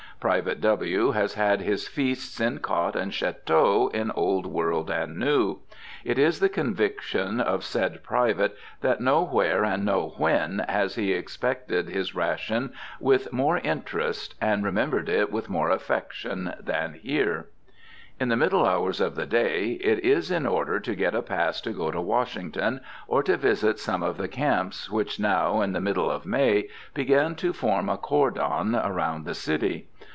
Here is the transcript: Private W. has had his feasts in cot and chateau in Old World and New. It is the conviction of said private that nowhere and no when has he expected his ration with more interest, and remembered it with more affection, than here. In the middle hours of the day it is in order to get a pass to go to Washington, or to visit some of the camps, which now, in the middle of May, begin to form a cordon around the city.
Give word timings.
Private 0.21 0.61
W. 0.61 1.09
has 1.13 1.33
had 1.33 1.61
his 1.61 1.87
feasts 1.87 2.39
in 2.39 2.59
cot 2.59 2.95
and 2.95 3.11
chateau 3.11 3.87
in 3.91 4.11
Old 4.11 4.45
World 4.45 4.91
and 4.91 5.17
New. 5.17 5.61
It 6.03 6.19
is 6.19 6.39
the 6.39 6.47
conviction 6.47 7.39
of 7.41 7.63
said 7.63 8.03
private 8.03 8.55
that 8.81 9.01
nowhere 9.01 9.65
and 9.65 9.83
no 9.83 10.09
when 10.17 10.63
has 10.69 10.93
he 10.93 11.11
expected 11.11 11.89
his 11.89 12.13
ration 12.13 12.71
with 12.99 13.33
more 13.33 13.57
interest, 13.57 14.35
and 14.39 14.63
remembered 14.63 15.09
it 15.09 15.31
with 15.31 15.49
more 15.49 15.71
affection, 15.71 16.53
than 16.59 16.93
here. 17.01 17.47
In 18.19 18.29
the 18.29 18.37
middle 18.37 18.63
hours 18.67 19.01
of 19.01 19.15
the 19.15 19.25
day 19.25 19.71
it 19.83 19.97
is 20.05 20.29
in 20.29 20.45
order 20.45 20.79
to 20.81 20.93
get 20.93 21.15
a 21.15 21.23
pass 21.23 21.59
to 21.61 21.71
go 21.71 21.89
to 21.89 21.99
Washington, 21.99 22.81
or 23.07 23.23
to 23.23 23.37
visit 23.37 23.79
some 23.79 24.03
of 24.03 24.17
the 24.19 24.27
camps, 24.27 24.91
which 24.91 25.19
now, 25.19 25.61
in 25.61 25.73
the 25.73 25.81
middle 25.81 26.11
of 26.11 26.27
May, 26.27 26.67
begin 26.93 27.33
to 27.37 27.51
form 27.53 27.89
a 27.89 27.97
cordon 27.97 28.75
around 28.75 29.25
the 29.25 29.33
city. 29.33 29.87